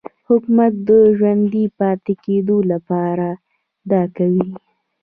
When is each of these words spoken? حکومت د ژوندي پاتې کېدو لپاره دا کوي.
حکومت 0.27 0.73
د 0.87 0.89
ژوندي 1.17 1.65
پاتې 1.77 2.13
کېدو 2.25 2.57
لپاره 2.71 3.29
دا 3.91 4.03
کوي. 4.15 4.49